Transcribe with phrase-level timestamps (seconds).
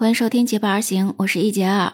[0.00, 1.92] 欢迎收听结伴而行，我是一杰二。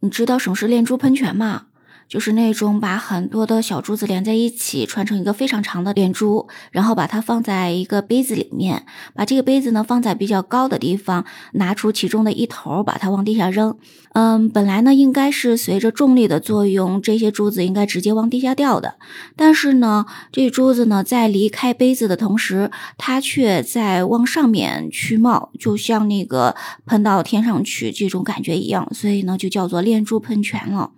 [0.00, 1.68] 你知道什么是炼珠喷泉吗？
[2.10, 13.76] 就是那种把很多的小珠子连在一起，串成一个非常长的链珠，然后把它放在一个杯子里面，把这个杯子呢放在比较高的地方，拿出其中的一头，把它往地下扔。
[14.14, 18.96] 嗯，本来呢应该是随着重力的作用，这些珠子应该直接往地下掉的，
[19.36, 26.56] 但是呢，这珠子呢在离开杯子的同时，它却在往上面去冒，就像那个
[26.86, 30.90] 喷到天上去这种感觉一样，所以呢就叫做链珠喷泉了。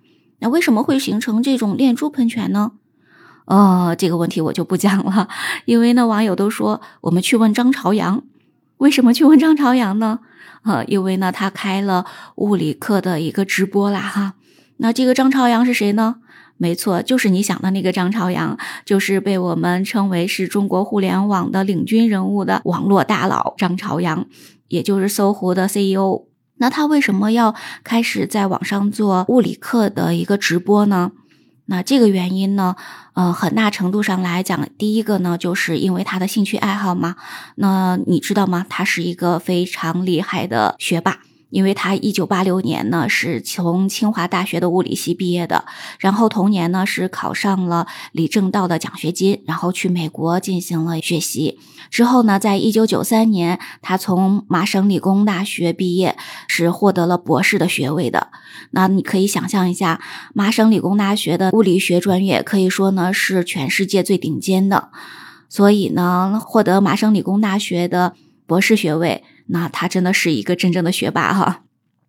[0.42, 2.72] 那为什么会形成这种链珠喷泉呢？
[3.44, 5.28] 呃，这个问题我就不讲了，
[5.66, 8.24] 因为呢，网友都说我们去问张朝阳，
[8.78, 10.18] 为什么去问张朝阳呢？
[10.64, 12.04] 呃，因为呢，他开了
[12.36, 14.34] 物理课的一个直播啦，哈。
[14.78, 16.16] 那这个张朝阳是谁呢？
[16.56, 24.26] 没错，就是你想的那个张朝阳，就是被我们称为是中国互联网的领军人物的网络大佬张朝阳，
[24.66, 26.31] 也就是搜狐的 CEO。
[26.62, 31.10] 那他为什么要开始在网上做物理课的一个直播呢？
[31.64, 32.76] 那这个原因呢，
[33.14, 37.16] 呃，很大程度上来讲，第一个呢，就是因为他的兴趣爱好嘛。
[37.56, 38.64] 那你知道吗？
[38.68, 41.18] 他是一个非常厉害的学霸。
[41.52, 45.66] 因为他一九八六年呢是从清华大学的物理系毕业的，
[46.00, 51.58] 然后同年呢是考上了李政道的奖学金，然后去美国进行了学习。
[51.90, 56.16] 之后呢，在一九九三年，他从麻省理工大学毕业，
[56.48, 58.28] 是获得了博士的学位的。
[58.70, 60.00] 那你可以想象一下，
[60.32, 64.88] 麻省理工大学的物理学专业可以说呢是全世界最顶尖的，
[65.50, 68.14] 所以呢，获得麻省理工大学的
[68.46, 69.22] 博士学位。
[69.52, 71.60] 那他真的是一个真正的学霸哈，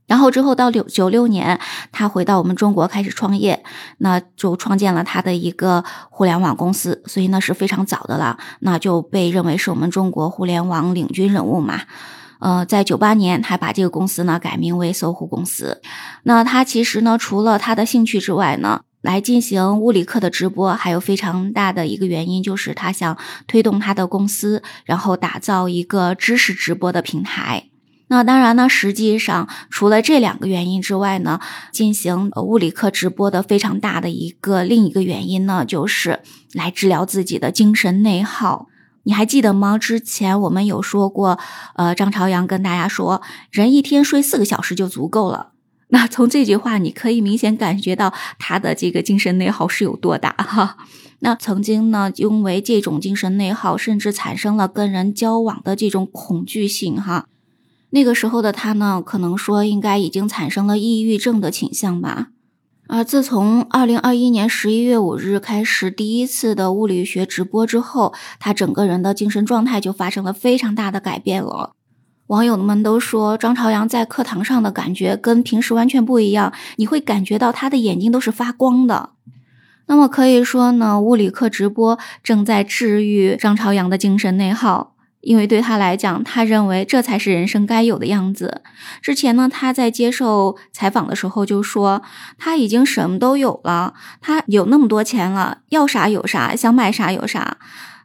[0.07, 1.59] 然后之后到六九六年，
[1.91, 3.63] 他回到我们中国开始创业，
[3.97, 11.81] 那就创建了他的一个互联网公司，所以呢是非常早的了，那就被认为是我们中国互联网领军人物嘛。
[12.39, 15.81] 呃，在九八年，他把这个公司呢改名为搜狐公司。
[16.23, 18.81] 那他其实呢，除了他的兴趣之外呢。
[19.03, 27.65] 来进行物理课的直播，还有非常大的一个原因，就是他想推动他的公司，然后打造一个知识直播的平台。
[28.07, 36.21] 那当然呢，实际上除了这两个原因之外呢，进行物理课直播的非常大的一个另一个原因呢，就是
[36.53, 38.67] 来治疗自己的精神内耗。
[39.03, 39.77] 你还记得吗？
[39.77, 41.37] 之前我们有说过，
[41.75, 43.21] 呃，张朝阳跟大家说，
[43.51, 45.49] 人一天睡四个小时就足够了。
[45.93, 50.75] 那从这句话，你可以明显感觉到他的这个精神内耗是有多大哈。
[51.19, 57.27] 那曾经呢，因为这种精神内耗，甚至产生了跟人交往的这种恐惧性哈。
[57.91, 62.29] 那个时候的他呢，可能说应该已经产生了抑郁症的倾向吧。
[62.87, 71.75] 而自从二零二一年十一月五日开始第一次的物理学直播之后，他整个人的精神状态就发生了非常大的改变了。
[72.27, 79.09] 网友们都说张朝阳在课堂上的感觉跟平时完全不一样，你会感觉到他的眼睛都是发光的。
[79.87, 88.61] 那么可以说呢，物理课直播正在治愈张朝阳的精神内耗，因为对他来讲，他认为这才是人生该有的样子。
[89.01, 92.01] 之前呢，他在接受采访的时候就说，
[92.37, 97.57] 他已经什么都有了，他有那么多钱了，要啥有啥，想买啥有啥，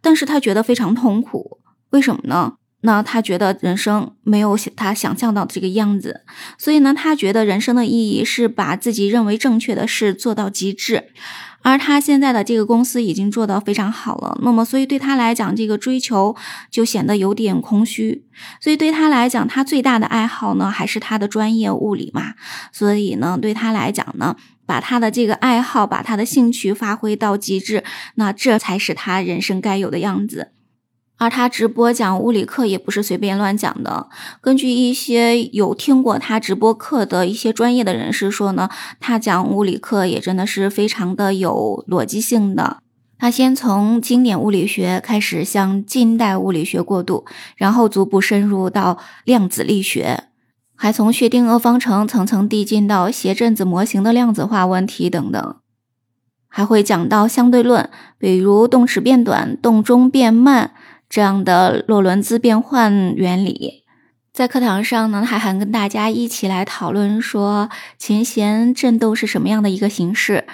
[0.03, 2.55] 但是他觉得非常痛苦，为什么呢？
[2.81, 6.23] 那他觉得人生没有他想象到的这个样子，
[6.57, 11.09] 所以呢，他觉得人生的意义是把自己认为正确的事做到极致，
[11.63, 14.39] 而他现在的这个公司已经做到非常好了。
[14.43, 16.37] 那么，所以对他来讲，这个追求
[16.71, 18.25] 就显得有点空虚。
[18.61, 22.35] 所以对他来讲，他最大的爱好呢，还是他的专业物理嘛。
[22.73, 27.83] 所以呢，对他来讲呢，把他的这个爱好，把他的兴趣发挥到极致，
[28.15, 30.53] 那这才是他人生该有的样子。
[31.19, 34.09] 而他直播讲物理课也不是随便乱讲的。
[34.41, 38.69] 根据一些有听过他直播课的一些专业的人士说呢，
[39.01, 42.79] 他讲物理课也真的是非常的有逻辑性的。
[43.19, 47.25] 他先从经典物理学开始向近代物理学过渡，
[47.57, 50.29] 然后逐步深入到量子力学，
[50.77, 55.57] 还从薛定谔方程层层递进到谐振子模型的量子化问题等等。
[56.47, 60.71] 还会讲到相对论，比如动尺变短、动中变慢。
[61.09, 63.85] 这样的洛伦兹变换原理，
[64.33, 70.47] 在课堂上呢，还还跟大家一起来讨论说，琴弦振动是什么样的一个形式，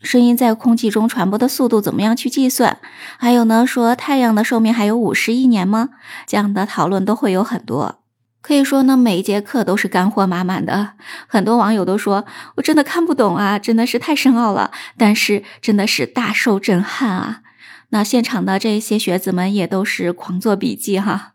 [0.00, 2.78] 声音在空气中传播的速度怎么样去计算，
[3.18, 5.90] 还有呢，说太阳的寿命还有五十亿年吗？
[6.26, 8.00] 这样的讨论都会有很多，
[8.40, 10.94] 可以说呢，每一节课都是干货满满的。
[11.26, 12.24] 很多网友都说，
[12.56, 17.42] 我真的看不懂啊，真的是太深奥了，但是真的是大受震撼啊。
[17.90, 21.34] 那现场的这些学子们也都是狂做笔记哈。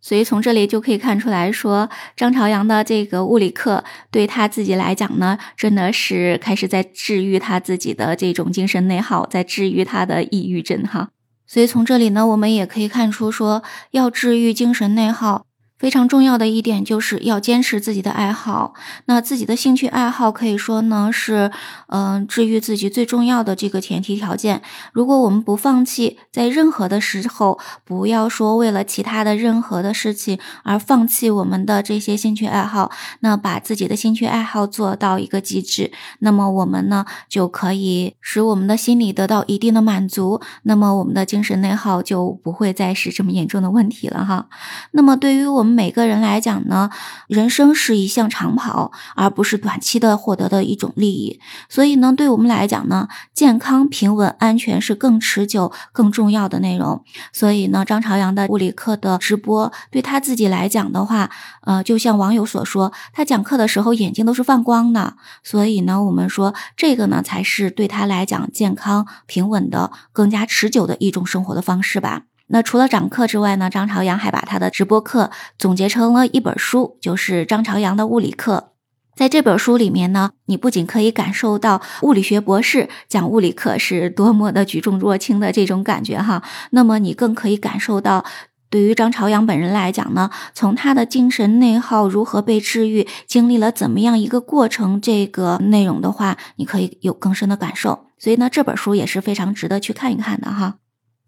[0.00, 11.10] 所以从这里就可以看出来说，张朝阳的这个物理课对他自己来讲呢，真的是开始在治愈他自己的这种精神内耗，在治愈他的抑郁症哈。
[11.48, 15.47] 所以从这里呢，我们也可以看出说，要治愈精神内耗。
[15.78, 18.74] 非常重要的一点就是要坚持自己的爱好。
[19.04, 21.52] 那自己的兴趣爱好可以说呢是，
[21.86, 24.60] 嗯，治愈自己最重要的这个前提条件。
[24.92, 32.90] 如果我们不放弃，在任何的时候，不要说为了其他的任何的事情而放弃我们的这些兴趣爱好，
[33.20, 44.48] 那把自己的兴趣爱好做到一个极致，那么我们呢就可以使我们的心理得到一定的满足，那么我们的精神内耗就不会再是这么严重的问题了哈。
[44.90, 45.67] 那么对于我们。
[45.68, 46.90] 每个人来讲呢，
[47.26, 51.40] 人生是一项长跑，而不是短期的获得的一种利益。
[51.68, 57.04] 所以呢，对我们来讲呢，健康、平稳、安全是更持久、更重要的内容。
[57.32, 61.30] 所以呢，张朝阳的物理课的直播，对他自己来讲的话，
[61.62, 65.16] 呃，就像网友所说，他讲课的时候眼睛都是放光的。
[65.42, 72.27] 所以呢，我们说这个呢，才是对他来讲健康、平稳的、更加持久的一种生活的方式吧。
[72.48, 78.72] 那除了讲课之外呢，张朝阳还把他的直播课总结成了一本书，就是张朝阳的物理课。
[79.14, 88.24] 在这本书里面呢，你不仅可以感受到物理学博士讲物理课是多么的举重若轻的这种感觉哈，那么你更可以感受到，
[88.70, 98.06] 对于张朝阳本人来讲呢，从他的精神内耗如何被治愈，经历了怎么样一个过程，这个内容的话，你可以有更深的感受。
[98.18, 100.76] 所以呢，这本书也是非常值得去看一看的哈。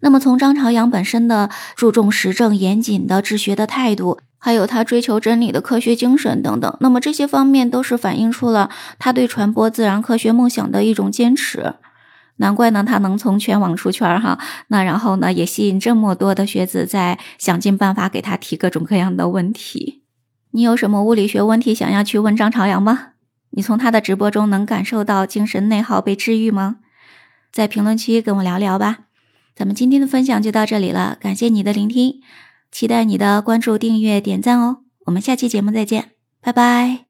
[0.00, 11.75] 那么，从张朝阳本身的注重实证、严谨的治学的态度，还有他追求真理的科学精神等等，那么这些方面都是反映出了他对传播自然科学梦想的一种坚持。
[12.37, 14.38] 难怪呢，他能从全网出圈哈。
[14.69, 20.02] 那然后呢，也吸引这么多的学子在想尽办法给他提各种各样的问题。
[20.52, 23.08] 你有什么物理学问题想要去问张朝阳吗？
[23.50, 26.76] 你从他的直播中能感受到精神内耗被治愈吗？
[27.52, 29.00] 在评论区跟我聊聊吧。
[29.55, 32.20] 咱们今天的分享就到这里了，感谢你的聆听，
[32.73, 34.79] 期待你的关注、订阅、点赞哦。
[35.06, 37.09] 我们下期节目再见，拜拜。